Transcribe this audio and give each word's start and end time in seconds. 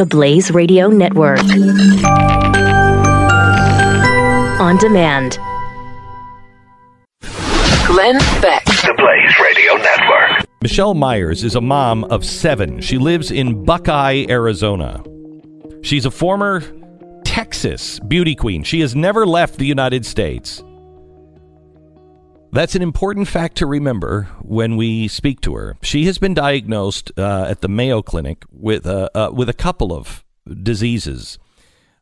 the 0.00 0.06
Blaze 0.06 0.50
Radio 0.50 0.88
Network. 0.88 1.40
On 4.58 4.78
demand. 4.78 5.38
Glenn 7.86 8.16
Beck. 8.40 8.64
The 8.64 8.94
Blaze 8.96 9.38
Radio 9.42 9.74
Network. 9.74 10.46
Michelle 10.62 10.94
Myers 10.94 11.44
is 11.44 11.54
a 11.54 11.60
mom 11.60 12.04
of 12.04 12.24
seven. 12.24 12.80
She 12.80 12.96
lives 12.96 13.30
in 13.30 13.62
Buckeye, 13.66 14.24
Arizona. 14.30 15.04
She's 15.82 16.06
a 16.06 16.10
former 16.10 16.62
Texas 17.26 18.00
beauty 18.08 18.34
queen. 18.34 18.62
She 18.62 18.80
has 18.80 18.96
never 18.96 19.26
left 19.26 19.58
the 19.58 19.66
United 19.66 20.06
States. 20.06 20.62
That's 22.52 22.74
an 22.74 22.82
important 22.82 23.28
fact 23.28 23.56
to 23.58 23.66
remember 23.66 24.24
when 24.42 24.76
we 24.76 25.06
speak 25.06 25.40
to 25.42 25.54
her. 25.54 25.76
She 25.82 26.06
has 26.06 26.18
been 26.18 26.34
diagnosed 26.34 27.12
uh, 27.16 27.46
at 27.48 27.60
the 27.60 27.68
Mayo 27.68 28.02
Clinic 28.02 28.42
with 28.50 28.86
uh, 28.86 29.08
uh, 29.14 29.30
with 29.32 29.48
a 29.48 29.54
couple 29.54 29.92
of 29.92 30.24
diseases. 30.62 31.38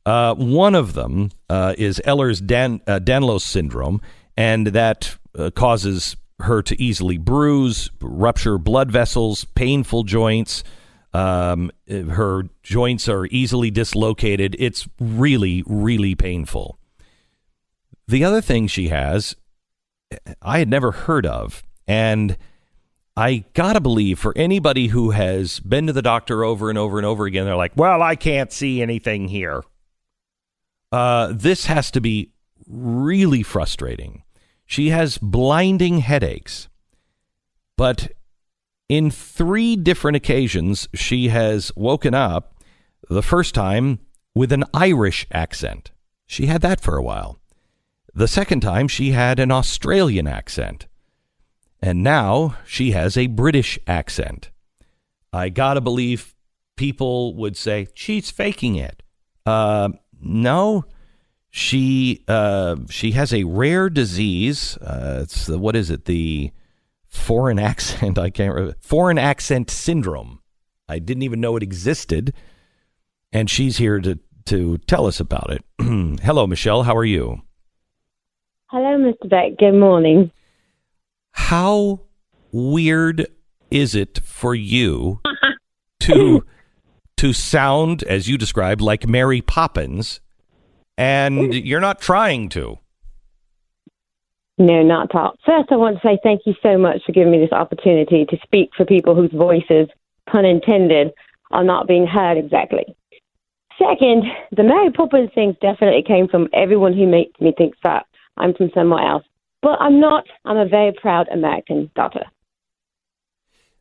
Uh, 0.07 0.35
one 0.35 0.75
of 0.75 0.95
them 0.95 1.31
uh, 1.51 1.75
is 1.77 2.01
Ehlers 2.07 2.45
Dan- 2.45 2.81
uh, 2.87 2.99
Danlos 2.99 3.43
syndrome, 3.43 4.01
and 4.39 4.69
that 4.69 5.19
causes 5.55 6.17
her 6.41 6.63
to 6.63 6.81
easily 6.83 7.19
bruise, 7.19 7.91
rupture 8.01 8.57
blood 8.57 8.91
vessels, 8.91 9.45
painful 9.45 10.05
joints. 10.05 10.65
Um, 11.13 11.71
her 11.89 12.45
joints 12.63 13.09
are 13.09 13.27
easily 13.27 13.71
dislocated. 13.71 14.57
It's 14.59 14.89
really, 14.99 15.63
really 15.67 16.15
painful. 16.15 16.79
The 18.07 18.25
other 18.25 18.41
thing 18.41 18.67
she 18.67 18.89
has 18.89 19.37
I 20.43 20.59
had 20.59 20.69
never 20.69 20.93
heard 20.93 21.27
of. 21.27 21.63
And 21.87 22.37
I 23.17 23.45
gotta 23.55 23.81
believe 23.81 24.19
for 24.19 24.33
anybody 24.37 24.89
who 24.89 25.11
has 25.11 25.61
been 25.61 25.87
to 25.87 25.93
the 25.93 26.03
doctor 26.03 26.45
over 26.45 26.69
and 26.69 26.79
over 26.79 26.99
and 26.99 27.07
over 27.07 27.27
again, 27.27 27.45
they're 27.45 27.57
like, 27.57 27.73
well, 27.77 28.03
I 28.03 28.17
can't 28.17 28.53
see 28.53 28.81
anything 28.81 29.29
here. 29.29 29.65
Uh, 30.93 31.33
this 31.33 31.67
has 31.67 31.91
to 31.93 32.01
be 32.01 32.33
really 32.67 33.43
frustrating. 33.43 34.23
She 34.67 34.91
has 34.91 35.19
blinding 35.19 35.99
headaches, 35.99 36.69
but 37.77 38.13
in 38.89 39.11
three 39.11 39.77
different 39.77 40.17
occasions, 40.17 40.89
she 40.95 41.29
has 41.29 41.73
woken 41.75 42.15
up 42.15 42.55
the 43.09 43.23
first 43.23 43.55
time 43.55 43.99
with 44.35 44.53
an 44.53 44.65
Irish 44.73 45.27
accent. 45.33 45.91
She 46.27 46.47
had 46.47 46.61
that 46.63 46.81
for 46.81 46.97
a 46.97 47.03
while. 47.03 47.41
The 48.15 48.29
second 48.29 48.61
time, 48.61 48.89
she 48.89 49.13
had 49.13 49.39
an 49.39 49.51
Australian 49.51 50.27
accent. 50.27 50.87
And 51.81 52.03
now 52.03 52.57
she 52.67 52.91
has 52.93 53.17
a 53.17 53.29
British 53.29 53.79
accent. 53.87 54.51
I 55.33 55.49
gotta 55.49 55.81
believe 55.81 56.35
people 56.77 57.35
would 57.37 57.57
say, 57.57 57.89
she's 57.95 58.31
faking 58.31 58.77
it. 58.77 59.03
Uh, 59.47 59.91
no, 60.21 60.85
she 61.51 62.25
uh, 62.29 62.77
she 62.91 63.13
has 63.13 63.33
a 63.33 63.45
rare 63.45 63.89
disease. 63.89 64.77
Uh, 64.79 65.21
it's 65.23 65.47
the, 65.47 65.59
what 65.59 65.77
is 65.77 65.91
it? 65.91 66.05
The 66.07 66.51
foreign 67.07 67.59
accent. 67.71 68.19
I 68.19 68.31
can't 68.31 68.55
remember. 68.55 68.77
Foreign 68.81 69.19
accent 69.19 69.71
syndrome. 69.71 70.41
I 70.89 70.99
didn't 70.99 71.23
even 71.23 71.41
know 71.41 71.57
it 71.57 71.63
existed, 71.63 72.33
and 73.33 73.49
she's 73.49 73.77
here 73.77 74.01
to 74.01 74.19
to 74.47 74.79
tell 74.79 75.07
us 75.07 75.21
about 75.21 75.51
it. 75.51 75.65
Hello, 76.23 76.47
Michelle. 76.47 76.83
How 76.85 76.97
are 76.97 77.05
you? 77.05 77.43
Hello, 78.71 78.99
Mr. 78.99 79.31
Beck. 79.31 79.57
Good 79.57 79.73
morning. 79.73 80.31
How 81.33 82.01
weird 82.53 83.27
is 83.71 83.95
it 83.95 84.21
for 84.23 84.55
you 84.55 85.21
to 86.01 86.45
to 87.17 87.33
sound, 87.33 88.03
as 88.03 88.29
you 88.29 88.37
described, 88.37 88.83
like 88.83 89.09
Mary 89.09 89.41
Poppins, 89.41 90.21
and 90.99 91.55
you're 91.55 91.81
not 91.81 92.03
trying 92.03 92.51
to? 92.51 92.79
No, 94.59 94.83
not 94.83 95.15
at 95.15 95.19
all. 95.19 95.35
First, 95.47 95.73
I 95.73 95.77
want 95.77 95.97
to 95.97 96.07
say 96.07 96.19
thank 96.23 96.43
you 96.45 96.53
so 96.63 96.77
much 96.77 97.01
for 97.07 97.13
giving 97.13 97.33
me 97.33 97.39
this 97.39 97.53
opportunity 97.53 98.27
to 98.27 98.37
speak 98.43 98.69
for 98.77 98.85
people 98.85 99.15
whose 99.15 99.33
voices, 99.33 99.89
pun 100.31 100.45
intended, 100.45 101.13
are 101.53 101.65
not 101.65 101.89
being 101.89 102.07
heard 102.07 102.37
exactly. 102.37 102.85
Second, 103.79 104.25
the 104.55 104.63
Mary 104.63 104.91
Poppins 104.91 105.31
things 105.35 105.57
definitely 105.63 106.03
came 106.07 106.29
from 106.29 106.49
everyone 106.53 106.93
who 106.93 107.07
makes 107.07 107.41
me 107.41 107.55
think 107.57 107.73
that 107.83 108.05
I'm 108.39 108.55
from 108.55 108.71
somewhere 108.75 109.07
else. 109.07 109.25
But 109.63 109.81
I'm 109.81 110.01
not. 110.01 110.25
I'm 110.45 110.57
a 110.57 110.67
very 110.67 110.93
proud 110.93 111.29
American 111.29 111.91
daughter. 111.95 112.25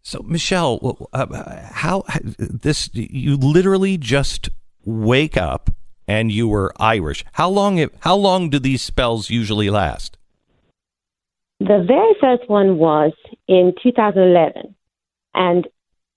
So, 0.01 0.21
Michelle, 0.23 1.09
uh, 1.13 1.25
how 1.71 2.03
this? 2.37 2.89
You 2.93 3.35
literally 3.35 3.97
just 3.97 4.49
wake 4.85 5.37
up 5.37 5.69
and 6.07 6.31
you 6.31 6.47
were 6.47 6.73
Irish. 6.79 7.25
How 7.33 7.49
long? 7.49 7.85
How 7.99 8.15
long 8.15 8.49
do 8.49 8.59
these 8.59 8.81
spells 8.81 9.29
usually 9.29 9.69
last? 9.69 10.17
The 11.59 11.83
very 11.85 12.15
first 12.21 12.49
one 12.49 12.77
was 12.77 13.11
in 13.47 13.73
2011, 13.83 14.75
and 15.33 15.67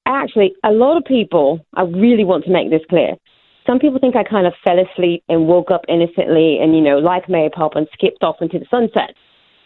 actually, 0.07 0.55
a 0.63 0.71
lot 0.71 0.97
of 0.97 1.05
people. 1.05 1.67
I 1.75 1.83
really 1.83 2.25
want 2.25 2.45
to 2.45 2.51
make 2.51 2.71
this 2.71 2.83
clear 2.89 3.17
some 3.67 3.79
people 3.79 3.99
think 3.99 4.17
I 4.17 4.25
kind 4.25 4.47
of 4.47 4.55
fell 4.65 4.79
asleep 4.79 5.23
and 5.29 5.47
woke 5.47 5.71
up 5.71 5.83
innocently 5.89 6.59
and, 6.61 6.75
you 6.75 6.81
know, 6.81 6.99
like 6.99 7.29
Mary 7.29 7.51
Poppins, 7.51 7.89
skipped 7.93 8.23
off 8.23 8.37
into 8.41 8.59
the 8.59 8.67
sunset. 8.71 9.15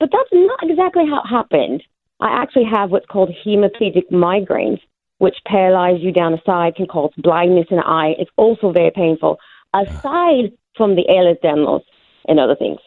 But 0.00 0.10
that's 0.12 0.30
not 0.32 0.58
exactly 0.62 1.04
how 1.08 1.22
it 1.22 1.28
happened. 1.28 1.82
I 2.20 2.42
actually 2.42 2.64
have 2.64 2.90
what's 2.90 3.06
called 3.06 3.34
hemiplegic 3.44 4.10
migraines, 4.10 4.80
which 5.18 5.36
paralyze 5.46 6.00
you 6.00 6.12
down 6.12 6.32
the 6.32 6.40
side, 6.44 6.76
can 6.76 6.86
cause 6.86 7.12
blindness 7.18 7.66
in 7.70 7.76
the 7.76 7.86
eye. 7.86 8.14
It's 8.18 8.30
also 8.36 8.72
very 8.72 8.90
painful, 8.90 9.38
aside 9.72 10.52
from 10.76 10.96
the 10.96 11.04
Ehlers-Danlos 11.08 11.82
and 12.28 12.40
other 12.40 12.56
things. 12.56 12.80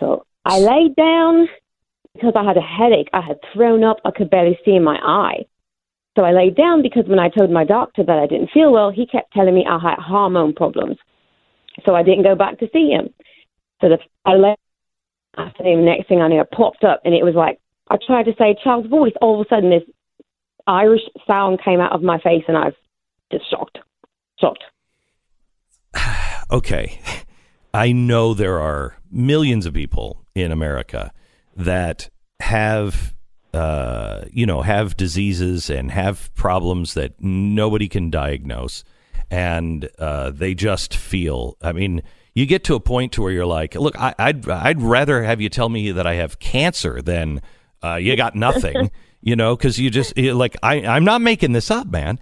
So 0.00 0.26
I 0.44 0.58
laid 0.58 0.96
down 0.96 1.48
because 2.14 2.32
I 2.36 2.44
had 2.44 2.56
a 2.56 2.60
headache. 2.60 3.08
I 3.12 3.20
had 3.20 3.38
thrown 3.52 3.84
up. 3.84 3.98
I 4.04 4.10
could 4.10 4.30
barely 4.30 4.58
see 4.64 4.74
in 4.74 4.84
my 4.84 4.98
eye. 5.02 5.44
So 6.16 6.24
I 6.24 6.32
laid 6.32 6.56
down 6.56 6.82
because 6.82 7.04
when 7.06 7.18
I 7.18 7.28
told 7.28 7.50
my 7.50 7.64
doctor 7.64 8.02
that 8.02 8.18
I 8.18 8.26
didn't 8.26 8.50
feel 8.50 8.72
well, 8.72 8.90
he 8.90 9.06
kept 9.06 9.32
telling 9.34 9.54
me 9.54 9.66
I 9.68 9.78
had 9.78 9.98
hormone 9.98 10.54
problems. 10.54 10.96
So 11.84 11.94
I 11.94 12.02
didn't 12.02 12.24
go 12.24 12.34
back 12.34 12.58
to 12.58 12.68
see 12.72 12.88
him. 12.88 13.10
So 13.82 13.90
the, 13.90 13.98
I 14.24 14.32
after 15.36 15.62
the 15.62 15.76
next 15.76 16.08
thing 16.08 16.22
I 16.22 16.28
knew, 16.28 16.40
I 16.40 16.56
popped 16.56 16.84
up 16.84 17.02
and 17.04 17.14
it 17.14 17.22
was 17.22 17.34
like, 17.34 17.60
I 17.90 17.98
tried 18.04 18.24
to 18.24 18.32
say 18.38 18.56
child's 18.64 18.88
voice. 18.88 19.12
All 19.20 19.38
of 19.38 19.46
a 19.46 19.48
sudden, 19.54 19.68
this 19.68 19.82
Irish 20.66 21.02
sound 21.26 21.60
came 21.62 21.80
out 21.80 21.92
of 21.92 22.02
my 22.02 22.18
face 22.18 22.44
and 22.48 22.56
I 22.56 22.66
was 22.66 22.74
just 23.30 23.50
shocked. 23.50 23.78
Shocked. 24.40 24.64
okay. 26.50 26.98
I 27.74 27.92
know 27.92 28.32
there 28.32 28.58
are 28.58 28.96
millions 29.10 29.66
of 29.66 29.74
people 29.74 30.24
in 30.34 30.50
America 30.50 31.12
that 31.54 32.08
have 32.40 33.14
uh, 33.56 34.26
you 34.30 34.44
know, 34.44 34.60
have 34.60 34.96
diseases 34.96 35.70
and 35.70 35.90
have 35.90 36.32
problems 36.34 36.94
that 36.94 37.14
nobody 37.22 37.88
can 37.88 38.10
diagnose, 38.10 38.84
and 39.30 39.88
uh, 39.98 40.30
they 40.30 40.54
just 40.54 40.94
feel. 40.94 41.56
I 41.62 41.72
mean, 41.72 42.02
you 42.34 42.44
get 42.44 42.64
to 42.64 42.74
a 42.74 42.80
point 42.80 43.12
to 43.12 43.22
where 43.22 43.32
you're 43.32 43.46
like, 43.46 43.74
look, 43.74 43.98
I, 43.98 44.14
would 44.18 44.48
I'd 44.48 44.82
rather 44.82 45.22
have 45.22 45.40
you 45.40 45.48
tell 45.48 45.70
me 45.70 45.90
that 45.90 46.06
I 46.06 46.14
have 46.16 46.38
cancer 46.38 47.00
than 47.00 47.40
uh, 47.82 47.94
you 47.94 48.14
got 48.14 48.34
nothing, 48.48 48.90
you 49.22 49.34
know, 49.34 49.56
because 49.56 49.78
you 49.78 49.88
just 49.88 50.16
like 50.18 50.56
I 50.62 50.82
I'm 50.82 51.04
not 51.04 51.22
making 51.22 51.52
this 51.52 51.70
up, 51.70 51.86
man. 51.86 52.18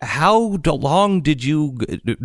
How 0.00 0.58
long 0.64 1.20
did 1.20 1.44
you 1.44 1.76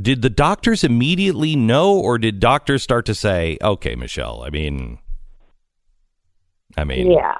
did 0.01 0.21
the 0.21 0.29
doctors 0.29 0.85
immediately 0.85 1.57
know, 1.57 1.99
or 1.99 2.17
did 2.17 2.39
doctors 2.39 2.83
start 2.83 3.05
to 3.07 3.13
say, 3.13 3.57
okay, 3.61 3.95
Michelle? 3.95 4.43
I 4.43 4.49
mean, 4.49 4.99
I 6.77 6.85
mean, 6.85 7.11
yeah. 7.11 7.35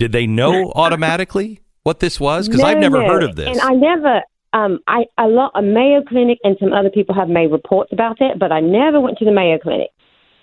Did 0.00 0.12
they 0.12 0.26
know 0.26 0.72
automatically 0.74 1.60
what 1.82 2.00
this 2.00 2.18
was? 2.18 2.48
Because 2.48 2.62
no, 2.62 2.66
I've 2.66 2.78
never 2.78 3.00
no. 3.00 3.06
heard 3.06 3.22
of 3.22 3.36
this. 3.36 3.48
And 3.48 3.60
I 3.60 3.74
never. 3.74 4.22
Um, 4.52 4.80
I 4.88 5.04
a 5.16 5.28
lot 5.28 5.52
a 5.54 5.62
Mayo 5.62 6.02
Clinic 6.02 6.38
and 6.42 6.56
some 6.58 6.72
other 6.72 6.90
people 6.90 7.14
have 7.14 7.28
made 7.28 7.52
reports 7.52 7.92
about 7.92 8.20
it, 8.20 8.36
but 8.36 8.50
I 8.50 8.58
never 8.58 9.00
went 9.00 9.18
to 9.18 9.24
the 9.24 9.30
Mayo 9.30 9.58
Clinic. 9.58 9.90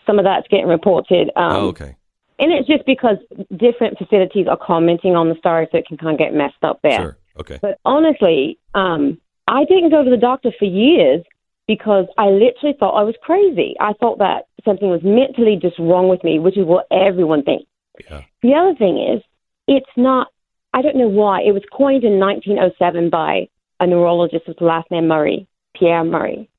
Some 0.06 0.18
of 0.18 0.24
that's 0.24 0.48
getting 0.48 0.68
reported. 0.68 1.30
Um, 1.36 1.52
oh, 1.52 1.68
okay. 1.70 1.98
And 2.40 2.54
it's 2.54 2.68
just 2.68 2.86
because 2.86 3.18
different 3.58 3.98
facilities 3.98 4.48
are 4.48 4.56
commenting 4.56 5.16
on 5.16 5.28
the 5.28 5.36
story, 5.36 5.68
so 5.72 5.80
it 5.80 5.88
can 5.88 5.98
kind 5.98 6.14
of 6.14 6.20
get 6.20 6.34
messed 6.34 6.64
up 6.64 6.80
there. 6.84 7.00
Sure. 7.02 7.18
Okay. 7.40 7.60
But 7.62 7.80
honestly, 7.84 8.60
um, 8.76 9.20
I 9.48 9.66
didn't 9.66 9.90
go 9.90 10.04
to 10.04 10.10
the 10.10 10.18
doctor 10.18 10.52
for 10.58 10.66
years 10.66 11.24
because 11.68 12.06
I 12.18 12.28
literally 12.28 12.76
thought 12.80 12.92
I 12.92 13.04
was 13.04 13.16
crazy. 13.22 13.76
I 13.82 13.94
thought 14.00 14.20
that 14.20 14.46
something 14.64 14.90
was 14.90 15.02
mentally 15.04 15.58
just 15.62 15.78
wrong 15.80 16.08
with 16.08 16.24
me, 16.24 16.40
which 16.40 16.58
is 16.58 16.66
what 16.66 16.88
everyone 16.92 17.44
thinks. 17.44 17.66
Yeah. 18.10 18.22
The 18.42 18.54
other 18.54 18.76
thing 18.76 18.98
is, 19.16 19.22
it's 19.68 19.90
not, 19.98 20.28
I 20.74 20.82
don't 20.82 20.98
know 20.98 21.08
why. 21.08 21.42
It 21.42 21.54
was 21.54 21.64
coined 21.76 22.04
in 22.04 22.20
1907 22.20 23.10
by 23.10 23.50
a 23.80 23.88
neurologist 23.88 24.48
with 24.48 24.58
the 24.58 24.66
last 24.66 24.90
name 24.92 25.08
Murray, 25.08 25.48
Pierre 25.76 26.04
Murray. 26.04 26.50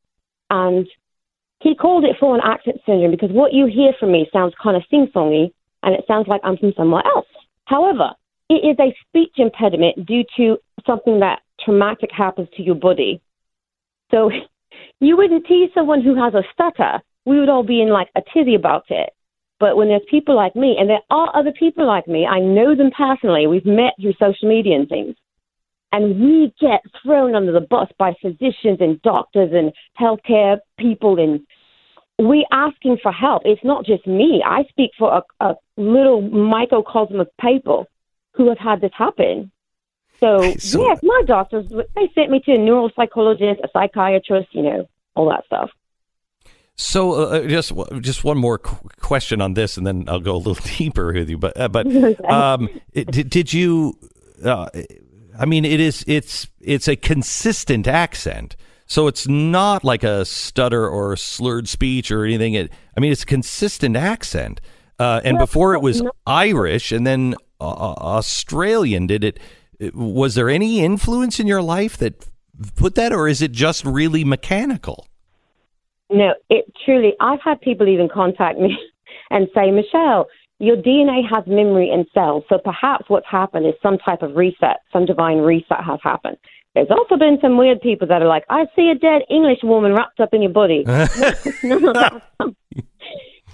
And 0.51 0.87
he 1.61 1.75
called 1.75 2.05
it 2.05 2.17
foreign 2.21 2.43
accent 2.45 2.79
syndrome 2.87 3.11
because 3.11 3.31
what 3.33 3.53
you 3.53 3.67
hear 3.67 3.93
from 3.99 4.13
me 4.13 4.29
sounds 4.33 4.55
kind 4.63 4.77
of 4.77 4.83
sing 4.91 5.09
songy 5.15 5.53
and 5.83 5.95
it 5.95 6.05
sounds 6.07 6.29
like 6.29 6.41
I'm 6.45 6.57
from 6.57 6.73
somewhere 6.77 7.03
else. 7.07 7.27
However, 7.65 8.11
it 8.49 8.65
is 8.65 8.77
a 8.81 8.95
speech 9.07 9.35
impediment 9.37 10.07
due 10.07 10.25
to 10.37 10.59
something 10.87 11.21
that 11.21 11.41
traumatic 11.65 12.11
happens 12.17 12.49
to 12.57 12.63
your 12.63 12.77
body 12.77 13.21
So 14.11 14.31
you 15.01 15.17
wouldn't 15.17 15.47
tease 15.47 15.71
someone 15.75 16.03
who 16.03 16.15
has 16.23 16.35
a 16.35 16.43
stutter. 16.53 17.01
We 17.25 17.41
would 17.41 17.49
all 17.49 17.65
be 17.65 17.83
in 17.83 17.91
like 17.91 18.09
a 18.17 18.23
tizzy 18.35 18.55
about 18.55 18.85
it. 18.91 19.11
But 19.61 19.77
when 19.77 19.89
there's 19.89 20.03
people 20.09 20.37
like 20.37 20.55
me, 20.55 20.77
and 20.79 20.89
there 20.89 21.03
are 21.11 21.35
other 21.37 21.53
people 21.53 21.87
like 21.87 22.07
me, 22.07 22.27
I 22.27 22.39
know 22.41 22.77
them 22.77 22.91
personally. 22.97 23.47
We've 23.47 23.67
met 23.67 23.95
through 24.01 24.15
social 24.21 24.49
media 24.49 24.77
and 24.77 24.89
things. 24.89 25.17
And 25.91 26.21
we 26.21 26.53
get 26.61 26.83
thrown 27.03 27.35
under 27.35 27.51
the 27.51 27.63
bus 27.63 27.89
by 27.99 28.15
physicians 28.21 28.79
and 28.81 29.01
doctors 29.03 29.51
and 29.53 29.73
healthcare 29.99 30.59
people, 30.79 31.19
and 31.19 31.41
we 32.19 32.47
asking 32.53 32.99
for 33.03 33.11
help. 33.11 33.43
It's 33.47 33.65
not 33.65 33.87
just 33.87 34.07
me. 34.07 34.43
I 34.45 34.65
speak 34.69 34.91
for 34.99 35.23
a, 35.41 35.45
a 35.45 35.55
little 35.77 36.21
microcosm 36.21 37.21
of 37.21 37.29
people 37.41 37.87
who 38.35 38.49
have 38.49 38.59
had 38.59 38.81
this 38.81 38.93
happen. 38.97 39.51
So, 40.21 40.55
So- 40.59 40.83
yes, 40.83 41.01
my 41.03 41.23
doctors 41.27 41.69
they 41.69 42.11
sent 42.15 42.31
me 42.31 42.41
to 42.41 42.53
a 42.53 42.59
neuropsychologist, 42.59 43.65
a 43.65 43.69
psychiatrist, 43.73 44.49
you 44.53 44.63
know, 44.63 44.89
all 45.15 45.31
that 45.31 45.47
stuff. 45.47 45.71
So 46.81 47.15
uh, 47.15 47.47
just 47.49 47.73
just 48.01 48.23
one 48.23 48.39
more 48.39 48.59
qu- 48.59 48.89
question 49.01 49.41
on 49.41 49.55
this, 49.55 49.77
and 49.77 49.85
then 49.85 50.05
I'll 50.07 50.21
go 50.21 50.37
a 50.37 50.39
little 50.39 50.55
deeper 50.79 51.13
with 51.13 51.29
you. 51.29 51.37
But 51.37 51.59
uh, 51.61 51.69
but 51.69 51.87
um, 52.25 52.69
it, 52.93 53.11
did, 53.11 53.29
did 53.29 53.53
you? 53.53 53.99
Uh, 54.43 54.69
I 55.37 55.45
mean, 55.45 55.65
it 55.65 55.81
is 55.81 56.05
it's 56.07 56.47
it's 56.61 56.87
a 56.87 56.95
consistent 56.95 57.89
accent, 57.89 58.55
so 58.87 59.09
it's 59.09 59.27
not 59.27 59.83
like 59.83 60.05
a 60.05 60.25
stutter 60.25 60.89
or 60.89 61.17
slurred 61.17 61.69
speech 61.69 62.13
or 62.13 62.25
anything. 62.25 62.55
It, 62.55 62.71
I 62.97 63.01
mean, 63.01 63.11
it's 63.11 63.25
a 63.25 63.27
consistent 63.27 63.97
accent. 63.97 64.61
Uh, 65.01 65.21
and 65.25 65.37
before 65.37 65.75
it 65.75 65.81
was 65.81 66.01
Irish, 66.27 66.93
and 66.93 67.05
then 67.05 67.35
uh, 67.61 67.65
Australian. 67.65 69.09
Did 69.09 69.25
it? 69.25 69.41
Was 69.95 70.37
there 70.37 70.49
any 70.49 70.79
influence 70.79 71.41
in 71.41 71.49
your 71.49 71.63
life 71.63 71.97
that 71.97 72.25
put 72.77 72.95
that, 72.95 73.13
or 73.13 73.27
is 73.27 73.43
it 73.43 73.51
just 73.51 73.85
really 73.85 74.25
mechanical? 74.25 75.08
No, 76.11 76.35
it 76.49 76.65
truly. 76.85 77.15
I've 77.21 77.41
had 77.43 77.61
people 77.61 77.89
even 77.89 78.09
contact 78.09 78.59
me 78.59 78.77
and 79.31 79.49
say, 79.55 79.71
Michelle, 79.71 80.27
your 80.59 80.77
DNA 80.77 81.23
has 81.29 81.47
memory 81.47 81.91
in 81.91 82.07
cells, 82.13 82.45
so 82.49 82.59
perhaps 82.59 83.05
what's 83.09 83.27
happened 83.31 83.67
is 83.67 83.75
some 83.83 83.99
type 83.99 84.23
of 84.23 84.35
reset, 84.35 84.79
some 84.93 85.07
divine 85.07 85.39
reset 85.39 85.85
has 85.85 86.01
happened. 86.03 86.37
There's 86.75 86.91
also 86.91 87.17
been 87.17 87.39
some 87.41 87.57
weird 87.57 87.81
people 87.81 88.09
that 88.09 88.23
are 88.23 88.29
like, 88.29 88.45
I 88.51 88.67
see 88.75 88.91
a 88.91 88.99
dead 88.99 89.23
English 89.31 89.61
woman 89.63 89.95
wrapped 89.95 90.21
up 90.21 90.31
in 90.33 90.43
your 90.43 90.53
body. 90.53 90.85
none 91.63 91.85
of 91.85 91.95
that. 91.95 92.13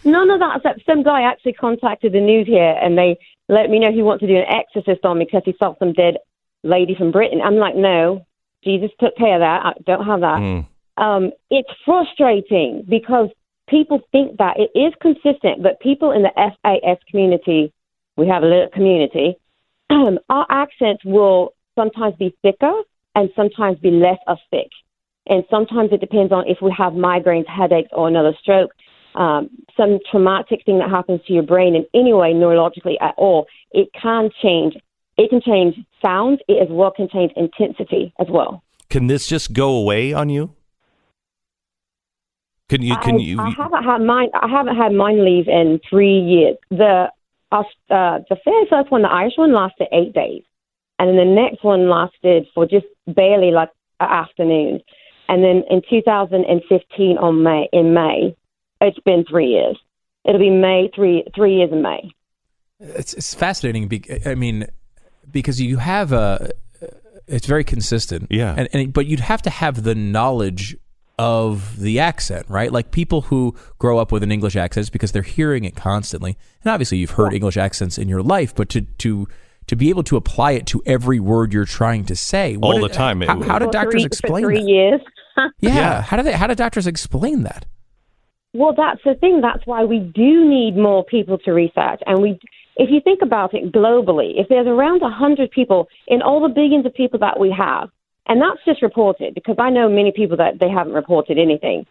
None 0.04 0.30
of 0.30 0.40
that. 0.40 0.56
Except 0.56 0.80
some 0.86 1.02
guy 1.02 1.22
actually 1.22 1.54
contacted 1.54 2.12
the 2.12 2.20
news 2.20 2.46
here, 2.46 2.76
and 2.80 2.96
they 2.96 3.16
let 3.48 3.70
me 3.70 3.78
know 3.78 3.92
he 3.92 4.02
wants 4.02 4.20
to 4.20 4.26
do 4.26 4.36
an 4.36 4.44
exorcist 4.48 5.04
on 5.04 5.18
me 5.18 5.24
because 5.24 5.42
he 5.44 5.54
saw 5.58 5.74
some 5.78 5.92
dead 5.92 6.18
lady 6.62 6.94
from 6.94 7.12
Britain. 7.12 7.40
I'm 7.42 7.56
like, 7.56 7.76
no, 7.76 8.26
Jesus 8.62 8.90
took 9.00 9.16
care 9.16 9.34
of 9.36 9.40
that. 9.40 9.64
I 9.64 9.72
don't 9.86 10.06
have 10.06 10.20
that 10.20 10.40
Mm. 10.40 10.66
Um, 10.96 11.32
it's 11.50 11.68
frustrating 11.84 12.84
because 12.88 13.28
people 13.68 14.00
think 14.12 14.38
that 14.38 14.56
it 14.58 14.76
is 14.78 14.92
consistent, 15.00 15.62
but 15.62 15.80
people 15.80 16.12
in 16.12 16.22
the 16.22 16.32
FAS 16.36 16.98
community, 17.10 17.72
we 18.16 18.28
have 18.28 18.42
a 18.42 18.46
little 18.46 18.68
community, 18.68 19.36
um, 19.90 20.18
our 20.28 20.46
accents 20.50 21.04
will 21.04 21.54
sometimes 21.74 22.14
be 22.16 22.34
thicker 22.42 22.72
and 23.14 23.30
sometimes 23.34 23.78
be 23.78 23.90
less 23.90 24.18
of 24.26 24.38
thick. 24.50 24.68
And 25.26 25.44
sometimes 25.50 25.90
it 25.92 26.00
depends 26.00 26.32
on 26.32 26.46
if 26.46 26.58
we 26.60 26.74
have 26.76 26.92
migraines, 26.92 27.48
headaches, 27.48 27.88
or 27.92 28.08
another 28.08 28.34
stroke, 28.40 28.72
um, 29.14 29.48
some 29.76 29.98
traumatic 30.10 30.62
thing 30.66 30.78
that 30.80 30.90
happens 30.90 31.20
to 31.26 31.32
your 31.32 31.44
brain 31.44 31.74
in 31.74 31.86
any 31.94 32.12
way, 32.12 32.32
neurologically 32.32 32.96
at 33.00 33.14
all. 33.16 33.46
It 33.70 33.88
can 34.00 34.30
change. 34.42 34.74
It 35.16 35.30
can 35.30 35.40
change 35.40 35.76
sounds. 36.04 36.40
It 36.48 36.60
as 36.60 36.68
well 36.70 36.90
can 36.90 37.08
change 37.08 37.32
intensity 37.36 38.12
as 38.20 38.26
well. 38.28 38.62
Can 38.90 39.06
this 39.06 39.26
just 39.26 39.52
go 39.52 39.70
away 39.70 40.12
on 40.12 40.28
you? 40.28 40.54
Can 42.68 42.82
you? 42.82 42.96
Can 42.98 43.16
I, 43.16 43.18
you? 43.18 43.40
I 43.40 43.50
haven't 43.56 43.84
had 43.84 43.98
mine. 43.98 44.30
I 44.34 44.48
haven't 44.48 44.76
had 44.76 44.92
mine 44.92 45.24
leave 45.24 45.48
in 45.48 45.80
three 45.88 46.18
years. 46.18 46.56
The 46.70 47.08
uh, 47.52 47.62
the 47.88 48.36
very 48.44 48.66
first 48.68 48.90
one, 48.90 49.02
the 49.02 49.08
Irish 49.08 49.34
one, 49.36 49.52
lasted 49.52 49.88
eight 49.92 50.14
days, 50.14 50.42
and 50.98 51.08
then 51.10 51.16
the 51.16 51.24
next 51.24 51.62
one 51.62 51.88
lasted 51.88 52.46
for 52.54 52.66
just 52.66 52.86
barely 53.06 53.50
like 53.50 53.70
an 54.00 54.08
afternoon, 54.10 54.80
and 55.28 55.44
then 55.44 55.62
in 55.70 55.82
2015 55.88 57.18
on 57.18 57.42
May 57.42 57.68
in 57.72 57.94
May, 57.94 58.34
it's 58.80 58.98
been 59.00 59.24
three 59.28 59.48
years. 59.48 59.78
It'll 60.24 60.40
be 60.40 60.50
May 60.50 60.90
three 60.94 61.24
three 61.34 61.56
years 61.56 61.70
in 61.70 61.82
May. 61.82 62.10
It's, 62.80 63.14
it's 63.14 63.34
fascinating. 63.34 63.88
Be, 63.88 64.02
I 64.24 64.34
mean, 64.34 64.66
because 65.30 65.60
you 65.60 65.76
have 65.76 66.12
a, 66.12 66.50
it's 67.26 67.46
very 67.46 67.64
consistent. 67.64 68.28
Yeah. 68.30 68.54
And, 68.56 68.68
and 68.72 68.92
but 68.92 69.06
you'd 69.06 69.20
have 69.20 69.42
to 69.42 69.50
have 69.50 69.82
the 69.82 69.94
knowledge 69.94 70.76
of 71.18 71.78
the 71.78 72.00
accent, 72.00 72.46
right? 72.48 72.72
Like 72.72 72.90
people 72.90 73.22
who 73.22 73.54
grow 73.78 73.98
up 73.98 74.10
with 74.10 74.22
an 74.22 74.32
English 74.32 74.56
accent 74.56 74.82
is 74.82 74.90
because 74.90 75.12
they're 75.12 75.22
hearing 75.22 75.64
it 75.64 75.76
constantly, 75.76 76.36
and 76.62 76.72
obviously 76.72 76.98
you've 76.98 77.12
heard 77.12 77.32
English 77.32 77.56
accents 77.56 77.98
in 77.98 78.08
your 78.08 78.22
life, 78.22 78.54
but 78.54 78.68
to 78.70 78.82
to 78.82 79.28
to 79.66 79.76
be 79.76 79.88
able 79.88 80.02
to 80.04 80.16
apply 80.16 80.52
it 80.52 80.66
to 80.66 80.82
every 80.84 81.20
word 81.20 81.52
you're 81.52 81.64
trying 81.64 82.04
to 82.04 82.16
say 82.16 82.56
what 82.56 82.74
All 82.74 82.82
the 82.82 82.88
time. 82.88 83.20
How, 83.22 83.40
how 83.42 83.58
did 83.58 83.70
doctors 83.70 84.02
three, 84.02 84.04
explain 84.04 84.44
three 84.44 84.56
that? 84.56 84.68
years? 84.68 85.00
Yeah. 85.58 85.74
Yeah. 85.74 86.02
How 86.02 86.16
do 86.16 86.22
they? 86.22 86.32
How 86.32 86.46
do 86.46 86.54
doctors 86.54 86.86
explain 86.86 87.42
that? 87.42 87.66
Well, 88.52 88.72
that's 88.72 89.00
the 89.04 89.14
thing. 89.16 89.40
That's 89.40 89.66
why 89.66 89.82
we 89.84 89.98
do 89.98 90.48
need 90.48 90.76
more 90.76 91.04
people 91.04 91.38
to 91.38 91.52
research. 91.52 92.00
And 92.06 92.22
we, 92.22 92.38
if 92.76 92.88
you 92.88 93.00
think 93.00 93.20
about 93.20 93.52
it 93.52 93.72
globally, 93.72 94.40
if 94.40 94.48
there's 94.48 94.68
around 94.68 95.00
100 95.00 95.50
people 95.50 95.88
in 96.06 96.22
all 96.22 96.40
the 96.40 96.54
billions 96.54 96.86
of 96.86 96.94
people 96.94 97.18
that 97.18 97.40
we 97.40 97.50
have, 97.50 97.88
and 98.26 98.40
that's 98.40 98.64
just 98.64 98.82
reported 98.82 99.34
because 99.34 99.56
I 99.58 99.70
know 99.70 99.88
many 99.88 100.12
people 100.12 100.36
that 100.38 100.60
they 100.60 100.68
haven't 100.68 100.94
reported 100.94 101.38
anything. 101.38 101.86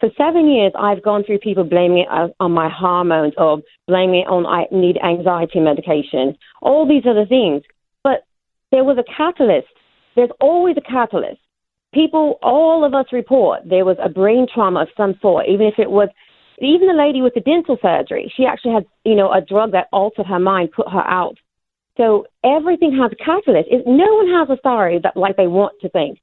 For 0.00 0.10
seven 0.18 0.48
years, 0.50 0.72
I've 0.78 1.02
gone 1.02 1.24
through 1.24 1.38
people 1.38 1.64
blaming 1.64 2.04
it 2.08 2.34
on 2.38 2.52
my 2.52 2.68
hormones 2.68 3.32
or 3.38 3.62
blaming 3.86 4.20
it 4.20 4.28
on 4.28 4.44
I 4.44 4.66
need 4.70 4.98
anxiety 5.02 5.60
medication, 5.60 6.36
all 6.60 6.86
these 6.86 7.04
other 7.08 7.24
things. 7.24 7.62
But 8.02 8.24
there 8.72 8.84
was 8.84 8.98
a 8.98 9.04
catalyst. 9.16 9.68
There's 10.14 10.30
always 10.40 10.76
a 10.76 10.82
catalyst 10.82 11.40
people, 11.96 12.38
all 12.42 12.84
of 12.84 12.94
us 12.94 13.06
report 13.10 13.62
there 13.64 13.84
was 13.84 13.96
a 14.02 14.08
brain 14.08 14.46
trauma 14.52 14.82
of 14.82 14.88
some 14.96 15.14
sort, 15.20 15.46
even 15.48 15.66
if 15.66 15.78
it 15.78 15.90
was, 15.90 16.08
even 16.60 16.88
the 16.88 16.94
lady 16.94 17.22
with 17.22 17.34
the 17.34 17.40
dental 17.40 17.78
surgery, 17.80 18.32
she 18.36 18.44
actually 18.44 18.74
had, 18.74 18.84
you 19.04 19.14
know, 19.14 19.32
a 19.32 19.40
drug 19.40 19.72
that 19.72 19.88
altered 19.92 20.26
her 20.26 20.38
mind, 20.38 20.70
put 20.72 20.88
her 20.88 21.04
out. 21.06 21.36
So 21.96 22.26
everything 22.44 22.96
has 23.00 23.10
a 23.12 23.16
catalyst. 23.16 23.68
It, 23.70 23.86
no 23.86 24.14
one 24.14 24.28
has 24.28 24.50
a 24.50 24.58
story 24.58 25.00
that 25.02 25.16
like 25.16 25.36
they 25.36 25.46
want 25.46 25.74
to 25.80 25.88
think. 25.88 26.20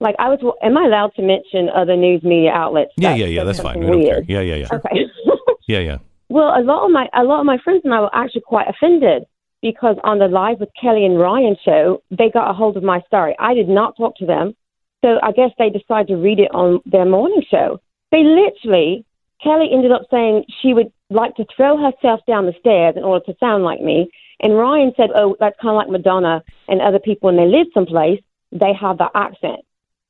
Like 0.00 0.16
I 0.18 0.28
was, 0.28 0.40
am 0.62 0.76
I 0.76 0.84
allowed 0.84 1.14
to 1.16 1.22
mention 1.22 1.68
other 1.74 1.96
news 1.96 2.22
media 2.22 2.50
outlets? 2.50 2.92
Yeah, 2.96 3.14
yeah, 3.14 3.26
yeah. 3.26 3.44
That's 3.44 3.58
fine. 3.58 3.74
something 3.74 3.90
We 3.90 3.96
don't 3.96 4.04
care. 4.04 4.14
weird? 4.16 4.28
Yeah, 4.28 4.40
yeah, 4.40 4.54
yeah. 4.56 4.68
Okay. 4.72 5.06
Yeah, 5.66 5.78
yeah. 5.78 5.98
Well, 6.28 6.48
a 6.48 6.60
lot 6.62 6.84
of 6.84 6.90
my 6.90 7.08
a 7.14 7.22
lot 7.24 7.40
of 7.40 7.46
my 7.46 7.58
friends 7.58 7.82
and 7.84 7.94
I 7.94 8.00
were 8.00 8.14
actually 8.14 8.42
quite 8.42 8.66
offended 8.68 9.24
because 9.62 9.96
on 10.04 10.18
the 10.18 10.28
live 10.28 10.60
with 10.60 10.68
Kelly 10.80 11.06
and 11.06 11.18
Ryan 11.18 11.56
show, 11.64 12.02
they 12.10 12.28
got 12.30 12.50
a 12.50 12.52
hold 12.52 12.76
of 12.76 12.82
my 12.82 13.00
story. 13.06 13.34
I 13.38 13.54
did 13.54 13.68
not 13.68 13.96
talk 13.96 14.16
to 14.16 14.26
them, 14.26 14.54
so 15.02 15.18
I 15.22 15.32
guess 15.32 15.50
they 15.58 15.70
decided 15.70 16.08
to 16.08 16.16
read 16.16 16.38
it 16.38 16.50
on 16.52 16.80
their 16.84 17.06
morning 17.06 17.42
show. 17.50 17.80
They 18.10 18.22
literally, 18.22 19.04
Kelly 19.42 19.70
ended 19.72 19.90
up 19.90 20.02
saying 20.10 20.44
she 20.60 20.74
would 20.74 20.92
like 21.08 21.34
to 21.36 21.46
throw 21.56 21.78
herself 21.78 22.20
down 22.26 22.46
the 22.46 22.54
stairs 22.60 22.94
in 22.96 23.04
order 23.04 23.24
to 23.26 23.36
sound 23.40 23.64
like 23.64 23.80
me, 23.80 24.10
and 24.44 24.56
Ryan 24.56 24.92
said, 24.96 25.10
"Oh, 25.14 25.36
that's 25.40 25.58
kind 25.60 25.70
of 25.70 25.76
like 25.76 25.88
Madonna 25.88 26.44
and 26.68 26.80
other 26.80 27.00
people 27.00 27.26
when 27.28 27.36
they 27.36 27.46
live 27.46 27.66
someplace, 27.74 28.20
they 28.52 28.72
have 28.74 28.98
that 28.98 29.10
accent." 29.14 29.60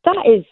That 0.05 0.26
is 0.26 0.45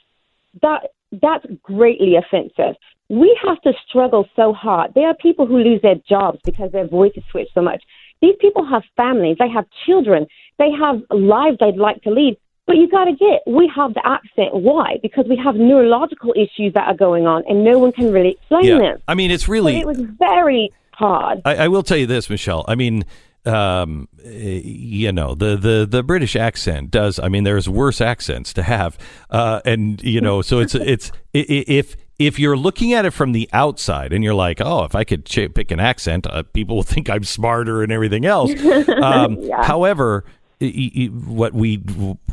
that 0.62 0.90
that's 1.20 1.44
greatly 1.62 2.16
offensive. 2.16 2.76
We 3.10 3.38
have 3.46 3.60
to 3.62 3.72
struggle 3.86 4.26
so 4.34 4.54
hard. 4.54 4.94
There 4.94 5.08
are 5.08 5.14
people 5.14 5.44
who 5.46 5.58
lose 5.58 5.82
their 5.82 5.96
jobs 6.08 6.38
because 6.44 6.72
their 6.72 6.86
voice 6.86 7.12
voices 7.12 7.24
switch 7.30 7.48
so 7.52 7.60
much. 7.60 7.82
These 8.22 8.36
people 8.40 8.64
have 8.64 8.82
families, 8.96 9.36
they 9.38 9.48
have 9.50 9.66
children, 9.84 10.26
they 10.58 10.70
have 10.70 11.02
lives 11.10 11.58
they'd 11.60 11.76
like 11.76 12.00
to 12.02 12.10
lead. 12.10 12.36
But 12.66 12.76
you 12.76 12.88
got 12.88 13.04
to 13.06 13.12
get, 13.12 13.42
we 13.46 13.70
have 13.74 13.92
the 13.94 14.06
accent. 14.06 14.54
Why? 14.54 14.98
Because 15.02 15.26
we 15.28 15.36
have 15.36 15.56
neurological 15.56 16.32
issues 16.36 16.72
that 16.74 16.86
are 16.86 16.94
going 16.94 17.26
on, 17.26 17.42
and 17.48 17.64
no 17.64 17.78
one 17.78 17.90
can 17.90 18.12
really 18.12 18.30
explain 18.30 18.64
Yeah. 18.64 18.78
them. 18.78 19.02
I 19.08 19.14
mean, 19.14 19.32
it's 19.32 19.48
really. 19.48 19.78
it 19.78 19.86
was 19.86 20.00
very 20.00 20.70
hard. 20.92 21.42
I, 21.44 21.56
I 21.56 21.68
will 21.68 21.82
tell 21.82 21.96
you 21.96 22.06
this, 22.06 22.30
Michelle. 22.30 22.64
I 22.68 22.76
mean, 22.76 23.04
um, 23.44 24.08
eh, 24.24 24.60
you 24.64 25.10
know, 25.12 25.34
the, 25.34 25.56
the, 25.56 25.86
the 25.88 26.02
British 26.02 26.36
accent 26.36 26.90
does. 26.90 27.18
I 27.18 27.28
mean, 27.28 27.44
there's 27.44 27.68
worse 27.68 28.00
accents 28.00 28.52
to 28.54 28.62
have, 28.62 28.96
uh, 29.30 29.60
and 29.64 30.02
you 30.02 30.20
know, 30.20 30.42
so 30.42 30.60
it's 30.60 30.74
it's 30.74 31.10
if 31.32 31.96
if 32.18 32.38
you're 32.38 32.56
looking 32.56 32.92
at 32.92 33.04
it 33.04 33.10
from 33.12 33.32
the 33.32 33.48
outside 33.52 34.12
and 34.12 34.22
you're 34.22 34.34
like, 34.34 34.60
oh, 34.60 34.84
if 34.84 34.94
I 34.94 35.02
could 35.04 35.24
ch- 35.26 35.52
pick 35.52 35.70
an 35.72 35.80
accent, 35.80 36.26
uh, 36.28 36.44
people 36.52 36.76
will 36.76 36.82
think 36.94 37.10
I'm 37.10 37.24
smarter 37.24 37.82
and 37.82 37.90
everything 37.92 38.24
else. 38.26 38.52
Um, 38.88 39.38
However. 39.50 40.24
i- 40.60 40.92
i- 40.96 41.06
What 41.06 41.52
we, 41.54 41.82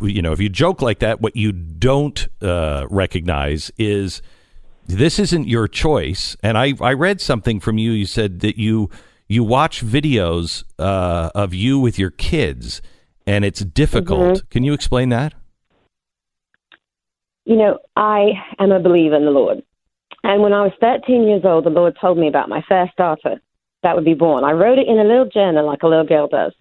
you 0.01 0.21
know, 0.21 0.31
if 0.31 0.39
you 0.39 0.49
joke 0.49 0.83
like 0.83 0.99
that, 0.99 1.19
what 1.21 1.35
you 1.35 1.51
don't 1.51 2.27
uh, 2.43 2.85
recognize 2.91 3.71
is 3.79 4.21
this 4.85 5.17
isn't 5.17 5.47
your 5.47 5.67
choice. 5.67 6.37
And 6.43 6.55
I, 6.57 6.73
I 6.81 6.93
read 6.93 7.21
something 7.21 7.59
from 7.59 7.79
you. 7.79 7.91
You 7.91 8.05
said 8.05 8.41
that 8.41 8.57
you 8.59 8.91
you 9.29 9.45
watch 9.45 9.85
videos 9.85 10.65
uh, 10.77 11.29
of 11.33 11.53
you 11.53 11.79
with 11.79 11.97
your 11.97 12.11
kids, 12.11 12.81
and 13.25 13.45
it's 13.45 13.61
difficult. 13.61 14.49
Can 14.49 14.65
you 14.65 14.73
explain 14.73 15.07
that? 15.09 15.33
you 17.49 17.55
know, 17.55 17.79
I 17.95 18.33
am 18.59 18.71
a 18.71 18.79
believer 18.79 19.15
in 19.15 19.25
the 19.25 19.31
Lord. 19.31 19.63
And 20.23 20.43
when 20.43 20.53
I 20.53 20.61
was 20.61 20.71
13 20.79 21.27
years 21.27 21.41
old, 21.43 21.65
the 21.65 21.71
Lord 21.71 21.97
told 21.99 22.19
me 22.19 22.27
about 22.27 22.47
my 22.47 22.63
first 22.69 22.95
daughter 22.95 23.41
that 23.81 23.95
would 23.95 24.05
be 24.05 24.13
born. 24.13 24.43
I 24.43 24.51
wrote 24.51 24.77
it 24.77 24.87
in 24.87 24.99
a 24.99 25.03
little 25.03 25.27
journal 25.27 25.65
like 25.65 25.81
a 25.81 25.87
little 25.87 26.05
girl 26.05 26.27
does. 26.27 26.53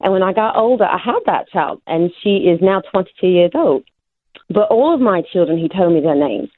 And 0.00 0.12
when 0.12 0.24
I 0.24 0.32
got 0.32 0.56
older, 0.56 0.86
I 0.86 0.98
had 0.98 1.20
that 1.26 1.48
child, 1.50 1.82
and 1.86 2.10
she 2.20 2.50
is 2.50 2.58
now 2.60 2.82
22 2.90 3.28
years 3.28 3.52
old. 3.54 3.84
But 4.48 4.72
all 4.72 4.92
of 4.92 5.00
my 5.00 5.22
children, 5.32 5.56
he 5.56 5.68
told 5.68 5.94
me 5.94 6.00
their 6.00 6.16
names. 6.16 6.48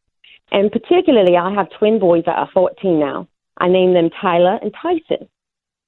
And 0.51 0.73
particularly, 0.73 1.37
I 1.37 1.53
have 1.53 1.69
twin 1.79 1.99
boys 1.99 2.25
that 2.25 2.39
are 2.39 2.49
14 2.55 2.99
now. 2.99 3.29
I 3.59 3.69
named 3.69 3.95
them 3.95 4.09
Tyler 4.09 4.59
and 4.63 4.73
Tyson. 4.81 5.29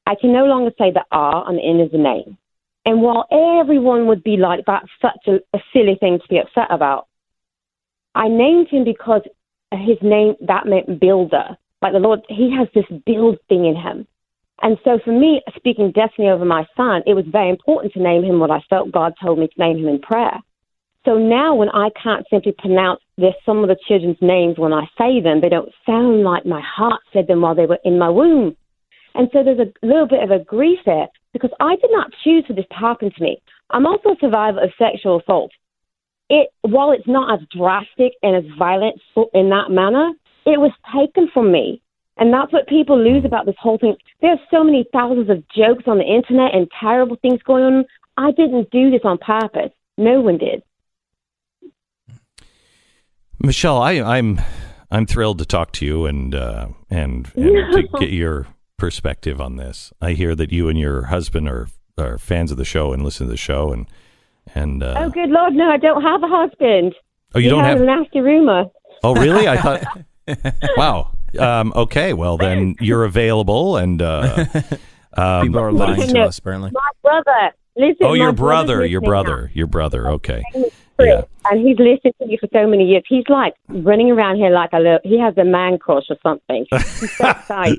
I 0.09 0.15
can 0.15 0.33
no 0.33 0.47
longer 0.47 0.71
say 0.79 0.91
the 0.91 1.05
R 1.13 1.45
on 1.45 1.57
the 1.57 1.63
end 1.63 1.83
of 1.83 1.91
the 1.91 1.99
name. 1.99 2.39
And 2.87 3.03
while 3.03 3.27
everyone 3.61 4.07
would 4.07 4.25
be 4.25 4.39
like, 4.39 4.65
that's 4.67 4.89
such 5.03 5.21
a, 5.27 5.35
a 5.55 5.61
silly 5.75 5.97
thing 6.01 6.19
to 6.19 6.29
be 6.29 6.39
upset 6.39 6.69
about, 6.71 7.09
I 8.15 8.29
named 8.29 8.69
him 8.69 8.85
because 8.85 9.21
his 9.71 9.99
name, 10.01 10.35
that 10.41 10.67
meant 10.67 10.99
builder. 10.99 11.59
Like 11.83 11.93
the 11.93 11.99
Lord, 11.99 12.21
he 12.31 12.51
has 12.57 12.69
this 12.75 12.87
build 13.05 13.37
thing 13.51 13.67
in 13.67 13.77
him. 13.77 14.07
And 14.63 14.79
so 14.83 14.99
for 15.05 15.13
me, 15.13 15.43
speaking 15.57 15.93
destiny 15.93 16.29
over 16.29 16.47
my 16.47 16.67
son, 16.75 17.03
it 17.07 17.13
was 17.13 17.27
very 17.29 17.51
important 17.51 17.93
to 17.93 18.03
name 18.03 18.25
him 18.25 18.41
what 18.41 18.51
I 18.51 18.61
felt 18.71 18.91
God 18.91 19.13
told 19.23 19.39
me 19.39 19.49
to 19.49 19.61
name 19.61 19.77
him 19.77 19.89
in 19.89 20.01
prayer. 20.01 20.41
So 21.05 21.19
now 21.19 21.55
when 21.55 21.69
I 21.69 21.91
can't 22.03 22.27
simply 22.31 22.55
pronounce 22.59 23.03
this, 23.19 23.35
some 23.45 23.59
of 23.59 23.69
the 23.69 23.77
children's 23.87 24.17
names 24.23 24.59
when 24.59 24.73
I 24.73 24.89
say 24.97 25.21
them, 25.21 25.43
they 25.43 25.51
don't 25.51 25.71
sound 25.85 26.25
like 26.25 26.47
my 26.47 26.63
heart 26.63 27.03
said 27.13 27.27
them 27.27 27.43
while 27.43 27.55
they 27.55 27.67
were 27.67 27.79
in 27.85 27.99
my 27.99 28.09
womb. 28.09 28.57
And 29.19 29.29
so 29.33 29.43
there's 29.43 29.59
a 29.59 29.87
little 29.87 30.07
bit 30.07 30.23
of 30.23 30.31
a 30.31 30.43
grief 30.43 30.79
there 30.87 31.09
because 31.33 31.51
I 31.59 31.75
did 31.75 31.91
not 31.91 32.13
choose 32.23 32.45
for 32.47 32.53
this 32.53 32.65
to 32.71 32.77
happen 32.77 33.11
to 33.11 33.23
me. 33.23 33.43
I'm 33.71 33.85
also 33.85 34.11
a 34.11 34.17
survivor 34.21 34.63
of 34.63 34.71
sexual 34.79 35.21
assault. 35.21 35.51
It, 36.31 36.51
while 36.63 36.93
it's 36.93 37.07
not 37.09 37.35
as 37.35 37.47
drastic 37.55 38.13
and 38.23 38.37
as 38.37 38.45
violent 38.57 39.01
in 39.35 39.51
that 39.51 39.71
manner, 39.71 40.13
it 40.47 40.61
was 40.61 40.71
taken 40.95 41.29
from 41.35 41.51
me. 41.51 41.83
And 42.17 42.33
that's 42.33 42.53
what 42.53 42.69
people 42.69 42.97
lose 42.97 43.25
about 43.25 43.45
this 43.45 43.57
whole 43.61 43.79
thing. 43.79 43.97
There 44.21 44.31
are 44.31 44.41
so 44.53 44.63
many 44.63 44.87
thousands 44.93 45.31
of 45.31 45.43
jokes 45.49 45.85
on 45.89 45.99
the 45.99 46.05
internet 46.05 46.55
and 46.55 46.69
terrible 46.81 47.17
things 47.21 47.43
going 47.43 47.65
on. 47.65 47.85
I 48.17 48.31
didn't 48.31 48.71
do 48.71 48.91
this 48.91 49.01
on 49.05 49.19
purpose. 49.19 49.73
No 49.97 50.21
one 50.21 50.39
did. 50.39 50.63
Michelle, 53.41 53.79
I, 53.79 54.01
I'm 54.01 54.41
I'm 54.91 55.07
thrilled 55.07 55.39
to 55.39 55.45
talk 55.45 55.73
to 55.75 55.87
you 55.87 56.07
and 56.07 56.35
uh, 56.35 56.69
and, 56.91 57.31
and 57.37 57.73
to 57.75 57.89
get 58.01 58.11
your 58.11 58.47
perspective 58.79 59.41
on 59.41 59.57
this. 59.57 59.93
I 60.01 60.13
hear 60.13 60.35
that 60.35 60.51
you 60.51 60.69
and 60.69 60.79
your 60.79 61.07
husband 61.07 61.49
are 61.49 61.69
are 61.99 62.17
fans 62.17 62.51
of 62.51 62.57
the 62.57 62.65
show 62.65 62.93
and 62.93 63.05
listen 63.05 63.27
to 63.27 63.31
the 63.31 63.37
show 63.37 63.73
and 63.73 63.87
and 64.55 64.83
uh, 64.83 64.95
oh, 64.99 65.11
good 65.11 65.29
lord, 65.29 65.53
no, 65.53 65.69
I 65.69 65.77
don't 65.77 66.03
have 66.03 66.23
a 66.23 66.29
husband. 66.29 66.95
Oh, 67.35 67.39
you 67.39 67.45
he 67.45 67.49
don't 67.51 67.65
have 67.65 67.81
a 67.81 67.85
nasty 67.85 68.21
rumor. 68.21 68.65
Oh, 69.05 69.15
really? 69.15 69.47
I 69.47 69.57
thought. 69.59 69.85
wow. 70.77 71.13
Um, 71.39 71.73
okay. 71.77 72.15
Well, 72.15 72.39
then 72.39 72.75
you're 72.81 73.05
available, 73.05 73.77
and 73.77 74.01
uh, 74.01 74.47
um, 75.15 75.47
People 75.47 75.61
are 75.61 75.73
lying 75.73 76.09
to 76.09 76.21
us, 76.21 76.39
apparently. 76.39 76.71
My 76.73 76.91
brother. 77.03 77.53
Listen, 77.77 78.07
oh, 78.07 78.15
your 78.15 78.33
brother, 78.33 78.85
your 78.85 79.01
listening 79.01 79.03
now. 79.03 79.09
brother, 79.09 79.51
your 79.55 79.67
brother. 79.67 80.09
Okay. 80.09 80.43
Yeah. 80.99 81.23
And 81.45 81.67
he's 81.67 81.79
listened 81.79 82.15
to 82.21 82.29
you 82.29 82.39
for 82.41 82.49
so 82.53 82.67
many 82.67 82.87
years. 82.87 83.05
He's 83.09 83.25
like 83.29 83.55
running 83.69 84.11
around 84.11 84.37
here 84.37 84.51
like 84.51 84.71
a 84.73 84.79
little. 84.79 84.99
He 85.05 85.21
has 85.21 85.37
a 85.39 85.45
man 85.45 85.79
crush 85.79 86.05
or 86.11 86.17
something. 86.23 86.67
He's 86.71 87.17
so 87.17 87.29
excited. 87.31 87.79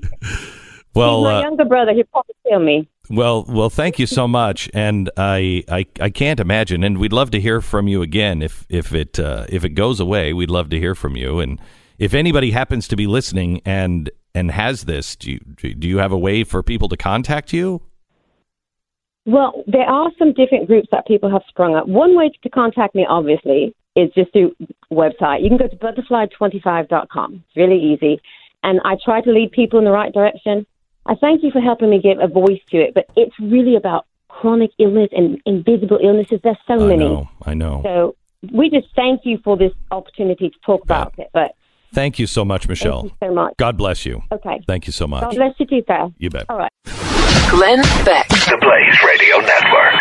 Well, 1.00 1.20
he's 1.20 1.24
my 1.24 1.38
uh, 1.38 1.42
younger 1.42 1.66
brother. 1.66 1.94
He'll 1.94 2.04
probably 2.06 2.36
kill 2.48 2.60
me. 2.60 2.90
Well, 3.10 3.46
well, 3.48 3.70
thank 3.70 3.98
you 3.98 4.06
so 4.06 4.28
much, 4.28 4.70
and 4.74 5.10
I, 5.18 5.64
I, 5.68 5.86
I 6.00 6.10
can't 6.12 6.40
imagine, 6.40 6.84
and 6.84 7.00
we'd 7.00 7.14
love 7.14 7.32
to 7.32 7.40
hear 7.40 7.60
from 7.60 7.88
you 7.88 8.04
again 8.04 8.42
if 8.44 8.68
if 8.70 8.94
it 8.94 9.20
uh, 9.20 9.46
if 9.50 9.66
it 9.66 9.70
goes 9.70 10.00
away. 10.00 10.32
We'd 10.32 10.52
love 10.52 10.70
to 10.70 10.80
hear 10.80 10.94
from 10.94 11.16
you, 11.16 11.40
and 11.40 11.60
if 11.98 12.14
anybody 12.14 12.52
happens 12.52 12.88
to 12.90 12.96
be 12.96 13.08
listening 13.08 13.62
and 13.66 14.12
and 14.36 14.52
has 14.52 14.84
this, 14.84 15.16
do 15.16 15.32
you 15.32 15.40
do 15.74 15.88
you 15.88 15.98
have 15.98 16.12
a 16.12 16.18
way 16.18 16.44
for 16.44 16.62
people 16.62 16.88
to 16.90 16.98
contact 16.98 17.52
you? 17.52 17.82
Well, 19.26 19.64
there 19.68 19.88
are 19.88 20.12
some 20.18 20.34
different 20.34 20.68
groups 20.68 20.88
that 20.92 21.06
people 21.06 21.30
have 21.30 21.44
sprung 21.50 21.76
up. 21.76 21.88
One 21.88 22.16
way 22.16 22.32
to 22.42 22.50
contact 22.50 22.96
me, 22.96 23.06
obviously, 23.08 23.76
is 23.96 24.10
just 24.16 24.32
through 24.34 24.56
website. 24.92 25.44
You 25.44 25.50
can 25.50 25.58
go 25.58 25.68
to 25.68 25.76
butterfly25.com. 25.76 27.44
It's 27.48 27.58
really 27.58 27.80
easy. 27.80 28.22
And 28.64 28.80
I 28.84 28.96
try 29.04 29.22
to 29.22 29.32
lead 29.32 29.52
people 29.52 29.78
in 29.78 29.86
the 29.86 29.92
right 29.92 30.12
direction. 30.12 30.66
I 31.10 31.16
thank 31.16 31.42
you 31.44 31.50
for 31.50 31.60
helping 31.60 31.90
me 31.90 32.00
give 32.00 32.20
a 32.20 32.28
voice 32.28 32.62
to 32.70 32.78
it, 32.78 32.94
but 32.94 33.08
it's 33.16 33.34
really 33.40 33.76
about 33.76 34.06
chronic 34.28 34.70
illness 34.78 35.10
and 35.12 35.42
invisible 35.44 35.98
illnesses. 36.02 36.40
There's 36.44 36.56
so 36.68 36.78
many. 36.78 36.94
I 36.94 36.98
many. 36.98 37.10
know, 37.10 37.30
I 37.44 37.54
know. 37.56 37.82
So 37.84 38.16
we 38.54 38.70
just 38.70 38.88
thank 38.96 39.22
you 39.24 39.40
for 39.44 39.58
this 39.58 39.72
opportunity 39.90 40.52
to 40.52 40.60
talk 40.64 40.84
about 40.84 41.18
it. 41.18 41.32
But 41.34 41.56
Thank 41.92 42.20
you 42.20 42.28
so 42.28 42.46
much, 42.46 42.68
Michelle. 42.68 43.02
thank 43.02 43.14
you 43.14 43.28
so 43.28 43.34
much. 43.34 43.58
God 43.58 43.76
bless 43.76 44.06
you. 44.06 44.22
Okay. 44.32 44.62
Thank 44.68 44.86
you 44.86 44.94
so 44.94 45.08
much. 45.08 45.24
God 45.24 45.36
bless 45.36 45.54
you 45.60 45.66
too, 45.66 45.84
sir. 45.88 46.12
You 46.20 46.30
bet. 46.30 46.46
All 46.48 46.60
right. 46.60 46.72
Glenn 47.50 47.82
Beck. 48.06 48.28
The 48.30 48.60
Blaze 48.62 48.98
Radio 49.08 49.38
Network. 49.40 49.96